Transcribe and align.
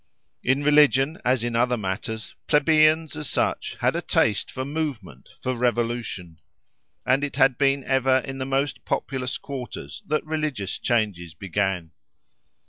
In 0.43 0.63
religion, 0.63 1.21
as 1.23 1.43
in 1.43 1.55
other 1.55 1.77
matters, 1.77 2.33
plebeians, 2.47 3.15
as 3.15 3.29
such, 3.29 3.75
had 3.81 3.95
a 3.95 4.01
taste 4.01 4.49
for 4.49 4.65
movement, 4.65 5.29
for 5.41 5.53
revolution; 5.55 6.39
and 7.05 7.23
it 7.23 7.35
had 7.35 7.55
been 7.55 7.83
ever 7.83 8.17
in 8.25 8.39
the 8.39 8.45
most 8.45 8.83
populous 8.83 9.37
quarters 9.37 10.01
that 10.07 10.25
religious 10.25 10.79
changes 10.79 11.35
began. 11.35 11.91